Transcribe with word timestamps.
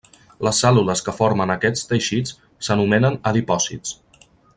Les 0.45 0.61
cèl·lules 0.63 1.03
que 1.09 1.13
formen 1.17 1.53
aquests 1.55 1.85
teixits 1.91 2.33
s'anomenen 2.69 3.19
adipòcits. 3.33 3.93